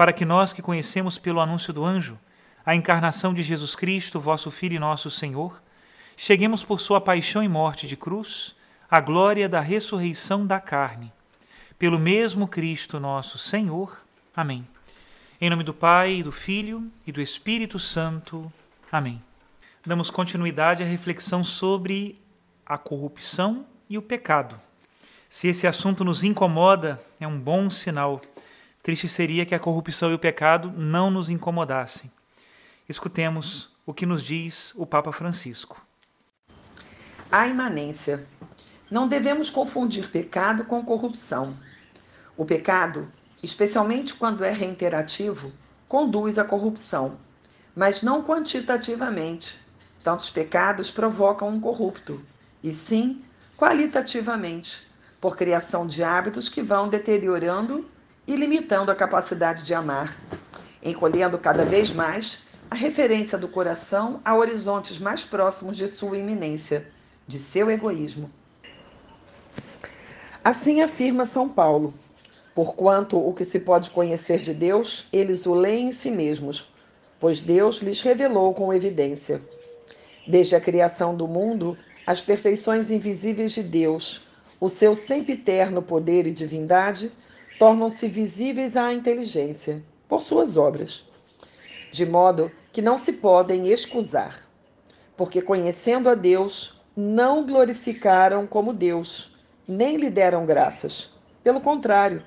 para 0.00 0.14
que 0.14 0.24
nós 0.24 0.54
que 0.54 0.62
conhecemos 0.62 1.18
pelo 1.18 1.40
anúncio 1.40 1.74
do 1.74 1.84
anjo 1.84 2.18
a 2.64 2.74
encarnação 2.74 3.34
de 3.34 3.42
Jesus 3.42 3.76
Cristo, 3.76 4.18
vosso 4.18 4.50
Filho 4.50 4.76
e 4.76 4.78
nosso 4.78 5.10
Senhor, 5.10 5.62
cheguemos 6.16 6.64
por 6.64 6.80
sua 6.80 7.02
paixão 7.02 7.42
e 7.42 7.48
morte 7.50 7.86
de 7.86 7.98
cruz 7.98 8.56
à 8.90 8.98
glória 8.98 9.46
da 9.46 9.60
ressurreição 9.60 10.46
da 10.46 10.58
carne. 10.58 11.12
Pelo 11.78 11.98
mesmo 11.98 12.48
Cristo 12.48 12.98
nosso 12.98 13.36
Senhor. 13.36 14.02
Amém. 14.34 14.66
Em 15.38 15.50
nome 15.50 15.64
do 15.64 15.74
Pai, 15.74 16.22
do 16.22 16.32
Filho 16.32 16.90
e 17.06 17.12
do 17.12 17.20
Espírito 17.20 17.78
Santo. 17.78 18.50
Amém. 18.90 19.22
Damos 19.84 20.08
continuidade 20.08 20.82
à 20.82 20.86
reflexão 20.86 21.44
sobre 21.44 22.18
a 22.64 22.78
corrupção 22.78 23.66
e 23.86 23.98
o 23.98 24.02
pecado. 24.02 24.58
Se 25.28 25.46
esse 25.46 25.66
assunto 25.66 26.02
nos 26.04 26.24
incomoda, 26.24 26.98
é 27.20 27.26
um 27.26 27.38
bom 27.38 27.68
sinal 27.68 28.18
Triste 28.82 29.08
seria 29.08 29.44
que 29.44 29.54
a 29.54 29.58
corrupção 29.58 30.10
e 30.10 30.14
o 30.14 30.18
pecado 30.18 30.72
não 30.74 31.10
nos 31.10 31.28
incomodassem. 31.28 32.10
Escutemos 32.88 33.70
o 33.84 33.92
que 33.92 34.06
nos 34.06 34.24
diz 34.24 34.72
o 34.74 34.86
Papa 34.86 35.12
Francisco. 35.12 35.84
A 37.30 37.46
imanência. 37.46 38.26
Não 38.90 39.06
devemos 39.06 39.50
confundir 39.50 40.10
pecado 40.10 40.64
com 40.64 40.82
corrupção. 40.82 41.56
O 42.36 42.44
pecado, 42.44 43.12
especialmente 43.42 44.14
quando 44.14 44.42
é 44.42 44.50
reiterativo, 44.50 45.52
conduz 45.86 46.38
à 46.38 46.44
corrupção, 46.44 47.18
mas 47.76 48.02
não 48.02 48.24
quantitativamente. 48.24 49.58
Tantos 50.02 50.30
pecados 50.30 50.90
provocam 50.90 51.48
um 51.48 51.60
corrupto, 51.60 52.24
e 52.62 52.72
sim 52.72 53.22
qualitativamente, 53.58 54.86
por 55.20 55.36
criação 55.36 55.86
de 55.86 56.02
hábitos 56.02 56.48
que 56.48 56.62
vão 56.62 56.88
deteriorando 56.88 57.86
e 58.30 58.36
limitando 58.36 58.92
a 58.92 58.94
capacidade 58.94 59.66
de 59.66 59.74
amar, 59.74 60.16
encolhendo 60.80 61.36
cada 61.36 61.64
vez 61.64 61.90
mais 61.90 62.44
a 62.70 62.76
referência 62.76 63.36
do 63.36 63.48
coração 63.48 64.20
a 64.24 64.36
horizontes 64.36 65.00
mais 65.00 65.24
próximos 65.24 65.76
de 65.76 65.88
sua 65.88 66.16
iminência, 66.16 66.86
de 67.26 67.40
seu 67.40 67.68
egoísmo. 67.68 68.30
Assim 70.44 70.80
afirma 70.80 71.26
São 71.26 71.48
Paulo: 71.48 71.92
porquanto 72.54 73.18
o 73.18 73.34
que 73.34 73.44
se 73.44 73.58
pode 73.58 73.90
conhecer 73.90 74.38
de 74.38 74.54
Deus, 74.54 75.08
eles 75.12 75.44
o 75.44 75.52
leem 75.52 75.88
em 75.88 75.92
si 75.92 76.08
mesmos, 76.08 76.72
pois 77.18 77.40
Deus 77.40 77.78
lhes 77.82 78.00
revelou 78.00 78.54
com 78.54 78.72
evidência. 78.72 79.42
Desde 80.24 80.54
a 80.54 80.60
criação 80.60 81.16
do 81.16 81.26
mundo, 81.26 81.76
as 82.06 82.20
perfeições 82.20 82.92
invisíveis 82.92 83.50
de 83.50 83.64
Deus, 83.64 84.20
o 84.60 84.68
seu 84.68 84.94
sempiterno 84.94 85.82
poder 85.82 86.28
e 86.28 86.30
divindade, 86.30 87.10
tornam-se 87.60 88.08
visíveis 88.08 88.74
à 88.74 88.90
inteligência 88.90 89.84
por 90.08 90.22
suas 90.22 90.56
obras, 90.56 91.04
de 91.92 92.06
modo 92.06 92.50
que 92.72 92.80
não 92.80 92.96
se 92.96 93.12
podem 93.12 93.68
excusar, 93.68 94.48
porque 95.14 95.42
conhecendo 95.42 96.08
a 96.08 96.14
Deus, 96.14 96.80
não 96.96 97.44
glorificaram 97.44 98.46
como 98.46 98.72
Deus, 98.72 99.36
nem 99.68 99.98
lhe 99.98 100.08
deram 100.08 100.46
graças. 100.46 101.12
Pelo 101.44 101.60
contrário, 101.60 102.22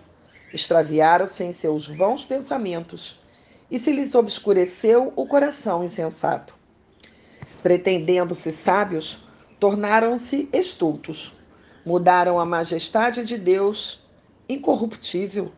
extraviaram-se 0.54 1.44
em 1.44 1.52
seus 1.52 1.88
vãos 1.88 2.24
pensamentos 2.24 3.20
e 3.72 3.80
se 3.80 3.92
lhes 3.92 4.14
obscureceu 4.14 5.12
o 5.16 5.26
coração 5.26 5.84
insensato. 5.84 6.54
Pretendendo-se 7.64 8.52
sábios, 8.52 9.24
tornaram-se 9.60 10.48
estultos, 10.54 11.36
mudaram 11.84 12.40
a 12.40 12.46
majestade 12.46 13.26
de 13.26 13.36
Deus 13.36 14.03
incorruptível 14.48 15.52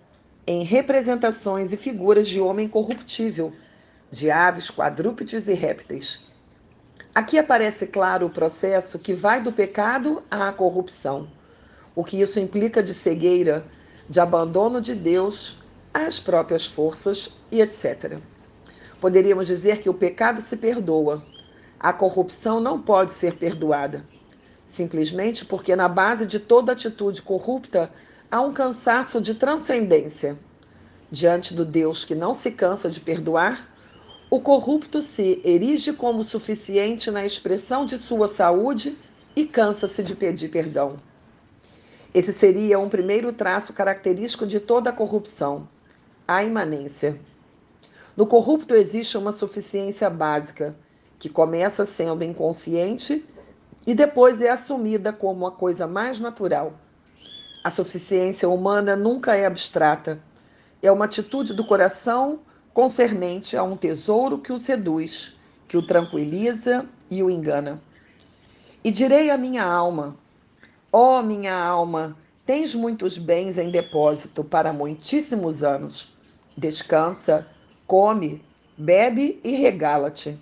em 0.48 0.64
representações 0.64 1.74
e 1.74 1.78
figuras 1.78 2.28
de 2.28 2.40
homem 2.40 2.68
corruptível, 2.68 3.52
de 4.12 4.30
aves, 4.30 4.70
quadrúpedes 4.70 5.48
e 5.48 5.54
répteis. 5.54 6.22
Aqui 7.14 7.38
aparece 7.38 7.88
claro 7.88 8.28
o 8.28 8.30
processo 8.30 9.00
que 9.00 9.14
vai 9.14 9.42
do 9.42 9.52
pecado 9.52 10.22
à 10.30 10.52
corrupção, 10.52 11.28
o 11.96 12.04
que 12.04 12.22
isso 12.22 12.40
implica 12.40 12.84
de 12.84 12.94
cegueira, 12.94 13.66
de 14.08 14.20
abandono 14.20 14.80
de 14.80 14.94
Deus 14.94 15.58
às 15.94 16.20
próprias 16.20 16.66
forças 16.66 17.32
e 17.50 17.62
etc. 17.62 18.20
Poderíamos 19.00 19.48
dizer 19.48 19.80
que 19.80 19.90
o 19.90 19.94
pecado 19.94 20.42
se 20.42 20.58
perdoa, 20.58 21.24
a 21.80 21.94
corrupção 21.94 22.60
não 22.60 22.82
pode 22.82 23.12
ser 23.12 23.36
perdoada, 23.36 24.06
simplesmente 24.68 25.46
porque 25.46 25.76
na 25.76 25.88
base 25.88 26.28
de 26.28 26.40
toda 26.40 26.74
atitude 26.74 27.22
corrupta 27.22 27.90
há 28.32 28.42
um 28.42 28.52
cansaço 28.52 29.22
de 29.22 29.36
transcendência. 29.36 30.38
Diante 31.12 31.54
do 31.54 31.64
Deus 31.64 32.04
que 32.04 32.16
não 32.16 32.34
se 32.34 32.52
cansa 32.52 32.90
de 32.90 33.00
perdoar, 33.00 33.70
o 34.30 34.40
corrupto 34.40 35.02
se 35.02 35.40
erige 35.44 35.94
como 35.94 36.24
suficiente 36.24 37.12
na 37.12 37.26
expressão 37.26 37.86
de 37.86 37.98
sua 37.98 38.28
saúde 38.28 38.98
e 39.36 39.46
cansa-se 39.46 40.04
de 40.04 40.16
pedir 40.16 40.50
perdão. 40.50 40.98
Esse 42.14 42.34
seria 42.34 42.80
um 42.80 42.90
primeiro 42.90 43.32
traço 43.32 43.74
característico 43.74 44.48
de 44.48 44.60
toda 44.60 44.90
a 44.90 44.94
corrupção, 44.94 45.68
a 46.28 46.44
imanência. 46.44 47.20
No 48.18 48.26
corrupto 48.26 48.74
existe 48.74 49.18
uma 49.18 49.32
suficiência 49.32 50.10
básica, 50.10 50.76
que 51.20 51.30
começa 51.30 51.86
sendo 51.86 52.24
inconsciente 52.24 53.26
e 53.86 53.94
depois 53.94 54.42
é 54.42 54.50
assumida 54.50 55.14
como 55.14 55.46
a 55.46 55.52
coisa 55.52 55.86
mais 55.86 56.20
natural. 56.20 56.74
A 57.66 57.72
suficiência 57.72 58.48
humana 58.48 58.96
nunca 58.96 59.36
é 59.36 59.44
abstrata. 59.44 60.20
É 60.84 60.92
uma 60.92 61.06
atitude 61.06 61.52
do 61.52 61.66
coração 61.66 62.42
concernente 62.72 63.58
a 63.58 63.64
um 63.64 63.76
tesouro 63.76 64.38
que 64.38 64.54
o 64.54 64.60
seduz, 64.60 65.36
que 65.68 65.76
o 65.76 65.82
tranquiliza 65.82 66.86
e 67.10 67.24
o 67.24 67.30
engana. 67.32 67.82
E 68.84 68.92
direi 68.92 69.32
à 69.32 69.38
minha 69.40 69.64
alma: 69.64 70.16
Ó 70.94 71.18
oh, 71.18 71.24
minha 71.24 71.56
alma, 71.56 72.16
tens 72.46 72.76
muitos 72.76 73.18
bens 73.18 73.58
em 73.58 73.72
depósito 73.72 74.44
para 74.44 74.72
muitíssimos 74.72 75.64
anos. 75.64 76.16
Descansa, 76.56 77.48
come, 77.88 78.46
bebe 78.78 79.40
e 79.44 79.56
regala-te. 79.56 80.40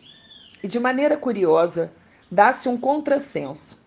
E 0.62 0.68
de 0.68 0.78
maneira 0.78 1.16
curiosa, 1.16 1.90
dá-se 2.30 2.68
um 2.68 2.78
contrassenso. 2.78 3.81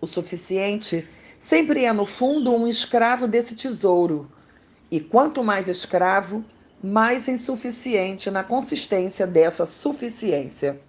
O 0.00 0.06
suficiente 0.06 1.06
sempre 1.38 1.84
é, 1.84 1.92
no 1.92 2.06
fundo, 2.06 2.52
um 2.52 2.66
escravo 2.66 3.26
desse 3.26 3.54
tesouro. 3.54 4.30
E 4.90 5.00
quanto 5.00 5.42
mais 5.42 5.68
escravo, 5.68 6.44
mais 6.82 7.28
insuficiente 7.28 8.30
na 8.30 8.44
consistência 8.44 9.26
dessa 9.26 9.66
suficiência. 9.66 10.80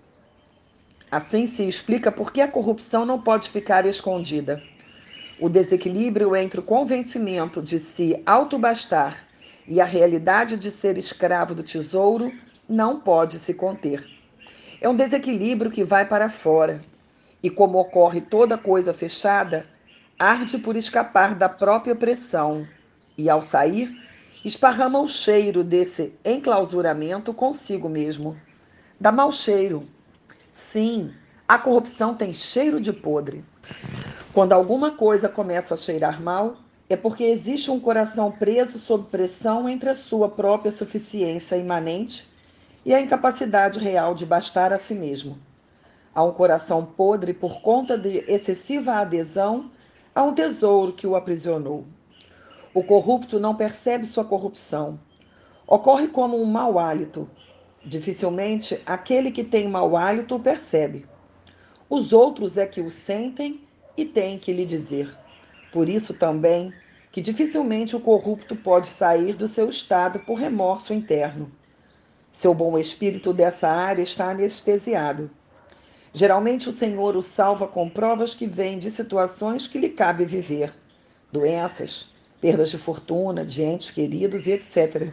Assim 1.09 1.47
se 1.47 1.67
explica 1.67 2.11
por 2.11 2.31
que 2.31 2.41
a 2.41 2.47
corrupção 2.47 3.05
não 3.05 3.21
pode 3.21 3.49
ficar 3.49 3.85
escondida. 3.85 4.61
O 5.39 5.47
desequilíbrio 5.47 6.35
entre 6.35 6.59
o 6.59 6.63
convencimento 6.63 7.61
de 7.61 7.79
se 7.79 8.21
autobastar 8.25 9.25
e 9.67 9.79
a 9.79 9.85
realidade 9.85 10.57
de 10.57 10.71
ser 10.71 10.97
escravo 10.97 11.53
do 11.55 11.63
tesouro 11.63 12.31
não 12.67 12.99
pode 12.99 13.39
se 13.39 13.53
conter. 13.53 14.05
É 14.81 14.89
um 14.89 14.95
desequilíbrio 14.95 15.71
que 15.71 15.83
vai 15.83 16.05
para 16.05 16.29
fora, 16.29 16.83
e 17.41 17.49
como 17.49 17.79
ocorre 17.79 18.21
toda 18.21 18.57
coisa 18.57 18.93
fechada, 18.93 19.65
arde 20.19 20.57
por 20.57 20.75
escapar 20.75 21.35
da 21.35 21.47
própria 21.47 21.95
pressão, 21.95 22.67
e 23.17 23.29
ao 23.29 23.41
sair, 23.41 23.95
esparrama 24.43 24.99
o 24.99 25.07
cheiro 25.07 25.63
desse 25.63 26.17
enclausuramento 26.25 27.33
consigo 27.33 27.87
mesmo. 27.87 28.35
Dá 28.99 29.11
mau 29.11 29.31
cheiro. 29.31 29.87
Sim, 30.51 31.13
a 31.47 31.59
corrupção 31.59 32.15
tem 32.15 32.33
cheiro 32.33 32.81
de 32.81 32.91
podre. 32.91 33.45
Quando 34.33 34.53
alguma 34.53 34.91
coisa 34.91 35.29
começa 35.29 35.75
a 35.75 35.77
cheirar 35.77 36.21
mal, 36.21 36.57
é 36.89 36.95
porque 36.95 37.23
existe 37.23 37.69
um 37.69 37.79
coração 37.79 38.31
preso 38.31 38.79
sob 38.79 39.09
pressão 39.11 39.67
entre 39.67 39.89
a 39.89 39.95
sua 39.95 40.29
própria 40.29 40.71
suficiência 40.71 41.57
imanente 41.57 42.27
e 42.85 42.93
a 42.93 43.01
incapacidade 43.01 43.77
real 43.77 44.15
de 44.15 44.25
bastar 44.25 44.71
a 44.73 44.79
si 44.79 44.95
mesmo. 44.95 45.37
Há 46.15 46.23
um 46.23 46.31
coração 46.31 46.85
podre 46.85 47.33
por 47.33 47.61
conta 47.61 47.97
de 47.97 48.23
excessiva 48.27 48.93
adesão 48.93 49.69
a 50.17 50.23
um 50.23 50.33
tesouro 50.33 50.93
que 50.93 51.05
o 51.05 51.15
aprisionou. 51.15 51.85
O 52.73 52.81
corrupto 52.81 53.39
não 53.39 53.53
percebe 53.53 54.03
sua 54.03 54.25
corrupção. 54.25 54.99
Ocorre 55.67 56.07
como 56.07 56.41
um 56.41 56.45
mau 56.45 56.79
hálito. 56.79 57.29
Dificilmente 57.85 58.81
aquele 58.83 59.29
que 59.29 59.43
tem 59.43 59.67
mau 59.69 59.95
hálito 59.95 60.33
o 60.33 60.39
percebe. 60.39 61.05
Os 61.87 62.13
outros 62.13 62.57
é 62.57 62.65
que 62.65 62.81
o 62.81 62.89
sentem 62.89 63.61
e 63.95 64.05
têm 64.05 64.39
que 64.39 64.51
lhe 64.51 64.65
dizer. 64.65 65.15
Por 65.71 65.87
isso 65.87 66.15
também 66.15 66.73
que 67.11 67.21
dificilmente 67.21 67.95
o 67.95 67.99
corrupto 67.99 68.55
pode 68.55 68.87
sair 68.87 69.35
do 69.35 69.47
seu 69.47 69.69
estado 69.69 70.17
por 70.21 70.39
remorso 70.39 70.95
interno. 70.95 71.51
Seu 72.31 72.55
bom 72.55 72.75
espírito 72.75 73.31
dessa 73.31 73.69
área 73.69 74.01
está 74.01 74.31
anestesiado. 74.31 75.29
Geralmente 76.13 76.69
o 76.69 76.71
Senhor 76.71 77.15
o 77.15 77.21
salva 77.21 77.67
com 77.67 77.89
provas 77.89 78.33
que 78.33 78.47
vêm 78.47 78.77
de 78.77 78.89
situações 78.91 79.67
que 79.67 79.77
lhe 79.77 79.89
cabe 79.89 80.25
viver, 80.25 80.73
doenças, 81.31 82.11
perdas 82.39 82.69
de 82.69 82.77
fortuna, 82.77 83.45
de 83.45 83.61
entes 83.61 83.91
queridos 83.91 84.47
e 84.47 84.51
etc. 84.51 85.11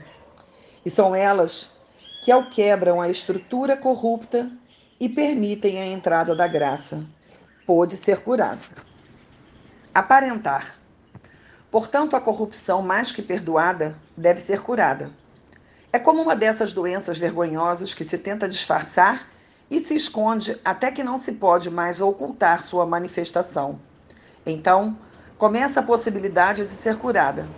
E 0.85 0.91
são 0.91 1.15
elas 1.15 1.71
que 2.25 2.31
ao 2.31 2.49
quebram 2.49 3.01
a 3.01 3.09
estrutura 3.09 3.77
corrupta 3.77 4.51
e 4.99 5.09
permitem 5.09 5.81
a 5.81 5.87
entrada 5.87 6.35
da 6.35 6.47
graça. 6.47 7.05
Pôde 7.67 7.97
ser 7.97 8.21
curado. 8.21 8.63
Aparentar. 9.95 10.79
Portanto, 11.71 12.15
a 12.15 12.21
corrupção 12.21 12.83
mais 12.83 13.11
que 13.11 13.21
perdoada 13.21 13.99
deve 14.17 14.41
ser 14.41 14.63
curada. 14.63 15.11
É 15.93 15.99
como 15.99 16.23
uma 16.23 16.37
dessas 16.37 16.73
doenças 16.73 17.19
vergonhosas 17.19 17.95
que 17.95 18.05
se 18.05 18.19
tenta 18.19 18.49
disfarçar 18.49 19.29
e 19.71 19.81
se 19.81 19.95
esconde 19.95 20.61
até 20.65 20.91
que 20.91 21.03
não 21.03 21.17
se 21.17 21.33
pode 21.33 21.71
mais 21.71 22.01
ocultar 22.01 22.63
sua 22.63 22.87
manifestação. 22.87 23.79
Então, 24.47 24.97
começa 25.39 25.81
a 25.81 25.83
possibilidade 25.83 26.65
de 26.65 26.71
ser 26.71 26.97
curada. 26.97 27.49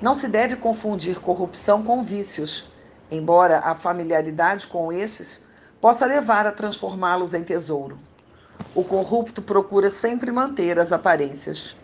Não 0.00 0.14
se 0.14 0.28
deve 0.28 0.56
confundir 0.56 1.20
corrupção 1.20 1.82
com 1.82 2.02
vícios, 2.02 2.70
embora 3.10 3.60
a 3.60 3.74
familiaridade 3.74 4.66
com 4.66 4.92
esses 4.92 5.40
possa 5.80 6.06
levar 6.06 6.46
a 6.46 6.52
transformá-los 6.52 7.34
em 7.34 7.42
tesouro. 7.42 7.98
O 8.74 8.84
corrupto 8.84 9.40
procura 9.42 9.90
sempre 9.90 10.30
manter 10.30 10.78
as 10.78 10.92
aparências. 10.92 11.74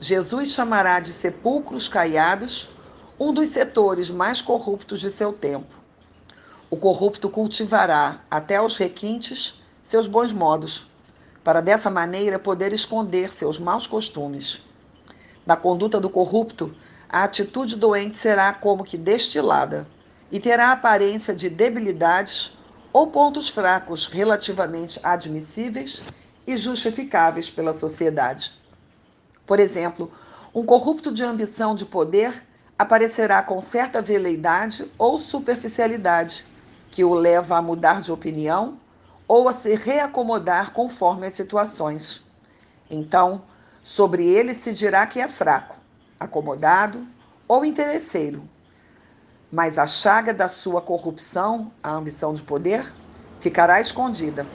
Jesus 0.00 0.50
chamará 0.50 1.00
de 1.00 1.12
sepulcros 1.12 1.88
caiados 1.88 2.70
um 3.18 3.32
dos 3.32 3.48
setores 3.48 4.10
mais 4.10 4.40
corruptos 4.40 5.00
de 5.00 5.10
seu 5.10 5.32
tempo. 5.32 5.83
O 6.74 6.76
corrupto 6.76 7.30
cultivará, 7.30 8.24
até 8.28 8.56
aos 8.56 8.76
requintes, 8.76 9.62
seus 9.80 10.08
bons 10.08 10.32
modos, 10.32 10.90
para 11.44 11.60
dessa 11.60 11.88
maneira 11.88 12.36
poder 12.36 12.72
esconder 12.72 13.32
seus 13.32 13.60
maus 13.60 13.86
costumes. 13.86 14.60
Da 15.46 15.54
conduta 15.54 16.00
do 16.00 16.10
corrupto, 16.10 16.74
a 17.08 17.22
atitude 17.22 17.76
doente 17.76 18.16
será 18.16 18.52
como 18.52 18.82
que 18.82 18.98
destilada 18.98 19.86
e 20.32 20.40
terá 20.40 20.72
aparência 20.72 21.32
de 21.32 21.48
debilidades 21.48 22.58
ou 22.92 23.06
pontos 23.06 23.48
fracos 23.48 24.08
relativamente 24.08 24.98
admissíveis 25.00 26.02
e 26.44 26.56
justificáveis 26.56 27.48
pela 27.48 27.72
sociedade. 27.72 28.52
Por 29.46 29.60
exemplo, 29.60 30.10
um 30.52 30.66
corrupto 30.66 31.12
de 31.12 31.22
ambição 31.22 31.72
de 31.76 31.84
poder 31.84 32.44
aparecerá 32.76 33.44
com 33.44 33.60
certa 33.60 34.02
veleidade 34.02 34.90
ou 34.98 35.20
superficialidade, 35.20 36.52
que 36.94 37.02
o 37.02 37.12
leva 37.12 37.56
a 37.56 37.60
mudar 37.60 38.00
de 38.00 38.12
opinião 38.12 38.78
ou 39.26 39.48
a 39.48 39.52
se 39.52 39.74
reacomodar 39.74 40.72
conforme 40.72 41.26
as 41.26 41.34
situações. 41.34 42.24
Então, 42.88 43.42
sobre 43.82 44.24
ele 44.24 44.54
se 44.54 44.72
dirá 44.72 45.04
que 45.04 45.20
é 45.20 45.26
fraco, 45.26 45.74
acomodado 46.20 47.04
ou 47.48 47.64
interesseiro. 47.64 48.48
Mas 49.50 49.76
a 49.76 49.88
chaga 49.88 50.32
da 50.32 50.46
sua 50.46 50.80
corrupção, 50.80 51.72
a 51.82 51.90
ambição 51.90 52.32
de 52.32 52.44
poder, 52.44 52.94
ficará 53.40 53.80
escondida. 53.80 54.46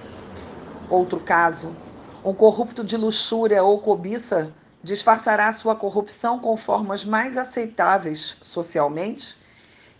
Outro 0.90 1.20
caso, 1.20 1.76
um 2.24 2.34
corrupto 2.34 2.86
de 2.86 2.96
luxúria 2.96 3.62
ou 3.66 3.82
cobiça 3.82 4.54
disfarçará 4.82 5.52
sua 5.52 5.76
corrupção 5.76 6.40
com 6.40 6.56
formas 6.56 7.04
mais 7.04 7.36
aceitáveis 7.36 8.38
socialmente 8.42 9.38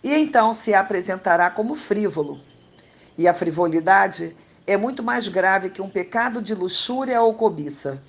e 0.02 0.14
então 0.14 0.54
se 0.54 0.74
apresentará 0.74 1.50
como 1.50 1.74
frívolo. 1.74 2.40
E 3.16 3.28
a 3.28 3.34
frivolidade 3.34 4.36
é 4.66 4.76
muito 4.76 5.02
mais 5.02 5.28
grave 5.28 5.70
que 5.70 5.82
um 5.82 5.90
pecado 5.90 6.40
de 6.40 6.54
luxúria 6.54 7.20
ou 7.20 7.34
cobiça, 7.34 8.02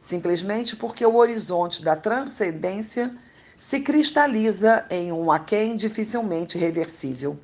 simplesmente 0.00 0.76
porque 0.76 1.04
o 1.04 1.16
horizonte 1.16 1.82
da 1.82 1.96
transcendência 1.96 3.14
se 3.56 3.80
cristaliza 3.80 4.84
em 4.90 5.12
um 5.12 5.30
aquém 5.30 5.76
dificilmente 5.76 6.58
reversível. 6.58 7.38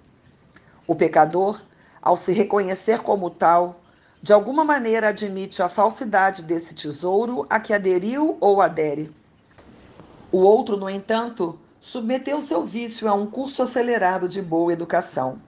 O 0.86 0.94
pecador, 0.94 1.62
ao 2.02 2.16
se 2.16 2.32
reconhecer 2.32 3.00
como 3.00 3.30
tal, 3.30 3.80
de 4.20 4.32
alguma 4.32 4.64
maneira 4.64 5.08
admite 5.08 5.62
a 5.62 5.68
falsidade 5.68 6.42
desse 6.42 6.74
tesouro 6.74 7.46
a 7.48 7.60
que 7.60 7.72
aderiu 7.72 8.36
ou 8.40 8.60
adere. 8.60 9.14
O 10.32 10.38
outro, 10.38 10.76
no 10.76 10.90
entanto, 10.90 11.58
submeteu 11.80 12.40
seu 12.40 12.64
vício 12.64 13.08
a 13.08 13.14
um 13.14 13.26
curso 13.26 13.62
acelerado 13.62 14.28
de 14.28 14.42
boa 14.42 14.72
educação. 14.72 15.40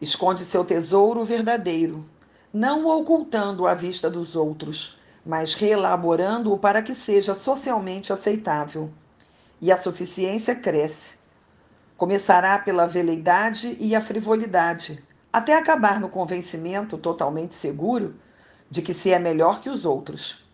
Esconde 0.00 0.44
seu 0.44 0.64
tesouro 0.64 1.24
verdadeiro, 1.24 2.04
não 2.52 2.84
o 2.84 3.00
ocultando 3.00 3.66
à 3.66 3.74
vista 3.74 4.10
dos 4.10 4.36
outros, 4.36 4.98
mas 5.24 5.54
reelaborando-o 5.54 6.58
para 6.58 6.82
que 6.82 6.94
seja 6.94 7.34
socialmente 7.34 8.12
aceitável. 8.12 8.90
E 9.60 9.72
a 9.72 9.78
suficiência 9.78 10.54
cresce. 10.54 11.16
Começará 11.96 12.58
pela 12.58 12.86
veleidade 12.86 13.76
e 13.80 13.94
a 13.94 14.00
frivolidade, 14.02 15.02
até 15.32 15.56
acabar 15.56 15.98
no 15.98 16.10
convencimento 16.10 16.98
totalmente 16.98 17.54
seguro 17.54 18.14
de 18.70 18.82
que 18.82 18.92
se 18.92 19.12
é 19.12 19.18
melhor 19.18 19.60
que 19.60 19.70
os 19.70 19.84
outros. 19.84 20.44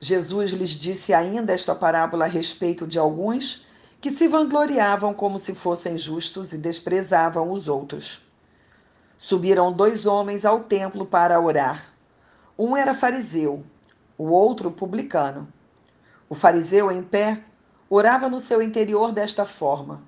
Jesus 0.00 0.50
lhes 0.50 0.70
disse 0.70 1.14
ainda 1.14 1.52
esta 1.52 1.74
parábola 1.74 2.24
a 2.24 2.28
respeito 2.28 2.86
de 2.86 2.98
alguns 2.98 3.65
que 4.06 4.12
se 4.12 4.28
vangloriavam 4.28 5.12
como 5.12 5.36
se 5.36 5.52
fossem 5.52 5.98
justos 5.98 6.52
e 6.52 6.58
desprezavam 6.58 7.50
os 7.50 7.66
outros. 7.66 8.24
Subiram 9.18 9.72
dois 9.72 10.06
homens 10.06 10.44
ao 10.44 10.60
templo 10.60 11.04
para 11.04 11.40
orar. 11.40 11.92
Um 12.56 12.76
era 12.76 12.94
fariseu, 12.94 13.64
o 14.16 14.26
outro 14.28 14.70
publicano. 14.70 15.48
O 16.28 16.36
fariseu, 16.36 16.88
em 16.88 17.02
pé, 17.02 17.42
orava 17.90 18.28
no 18.28 18.38
seu 18.38 18.62
interior 18.62 19.10
desta 19.10 19.44
forma: 19.44 20.00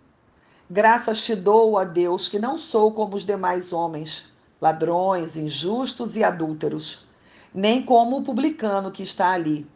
Graças 0.71 1.25
te 1.25 1.35
dou, 1.35 1.77
a 1.77 1.83
Deus, 1.83 2.29
que 2.29 2.39
não 2.39 2.57
sou 2.57 2.93
como 2.93 3.17
os 3.17 3.25
demais 3.25 3.73
homens, 3.73 4.33
ladrões, 4.61 5.37
injustos 5.37 6.15
e 6.15 6.23
adúlteros, 6.23 7.05
nem 7.53 7.83
como 7.83 8.19
o 8.19 8.23
publicano 8.23 8.93
que 8.93 9.03
está 9.03 9.33
ali. 9.33 9.69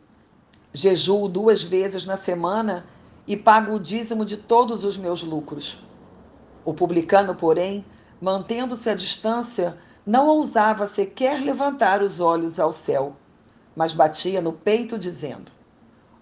Jejuo 0.73 1.29
duas 1.29 1.65
vezes 1.65 2.07
na 2.07 2.17
semana 2.17 2.85
e 3.27 3.37
pago 3.37 3.75
o 3.75 3.81
dízimo 3.81 4.25
de 4.25 4.37
todos 4.37 4.85
os 4.85 4.97
meus 4.97 5.23
lucros. 5.23 5.79
O 6.65 6.75
publicano, 6.75 7.35
porém, 7.35 7.85
mantendo-se 8.21 8.89
à 8.89 8.95
distância, 8.95 9.77
não 10.05 10.27
ousava 10.27 10.87
sequer 10.87 11.41
levantar 11.41 12.03
os 12.03 12.21
olhos 12.21 12.59
ao 12.59 12.73
céu, 12.73 13.17
mas 13.75 13.93
batia 13.93 14.41
no 14.41 14.53
peito, 14.53 14.99
dizendo: 14.99 15.51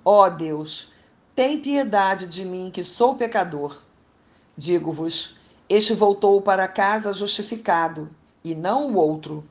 Ó 0.05 0.27
oh 0.27 0.31
Deus, 0.31 0.93
tem 1.35 1.61
piedade 1.61 2.27
de 2.27 2.45
mim, 2.45 2.71
que 2.73 2.85
sou 2.85 3.15
pecador. 3.15 3.81
Digo-vos: 4.57 5.37
este 5.69 5.95
voltou 5.95 6.41
para 6.43 6.69
casa 6.69 7.13
justificado, 7.13 8.11
e 8.45 8.55
não 8.55 8.93
o 8.93 8.97
outro, 8.97 9.45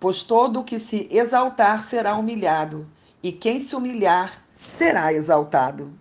Pois 0.00 0.22
todo 0.22 0.60
o 0.60 0.64
que 0.64 0.78
se 0.78 1.06
exaltar 1.10 1.84
será 1.84 2.16
humilhado, 2.16 2.88
e 3.22 3.30
quem 3.30 3.60
se 3.60 3.76
humilhar 3.76 4.42
será 4.56 5.12
exaltado. 5.12 5.92